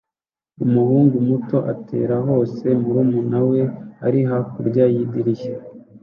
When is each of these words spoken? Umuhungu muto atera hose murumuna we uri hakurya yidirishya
Umuhungu 0.65 1.15
muto 1.27 1.57
atera 1.73 2.15
hose 2.27 2.65
murumuna 2.81 3.39
we 3.49 3.61
uri 4.07 4.19
hakurya 4.29 4.83
yidirishya 4.93 5.55